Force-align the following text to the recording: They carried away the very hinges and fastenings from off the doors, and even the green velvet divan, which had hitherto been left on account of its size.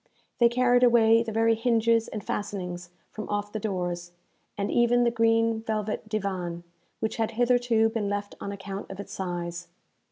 They 0.39 0.49
carried 0.49 0.81
away 0.81 1.21
the 1.21 1.31
very 1.31 1.53
hinges 1.53 2.07
and 2.07 2.23
fastenings 2.23 2.89
from 3.11 3.29
off 3.29 3.51
the 3.51 3.59
doors, 3.59 4.13
and 4.57 4.71
even 4.71 5.03
the 5.03 5.11
green 5.11 5.61
velvet 5.61 6.09
divan, 6.09 6.63
which 7.01 7.17
had 7.17 7.33
hitherto 7.37 7.87
been 7.87 8.09
left 8.09 8.33
on 8.41 8.51
account 8.51 8.89
of 8.89 8.99
its 8.99 9.13
size. 9.13 9.67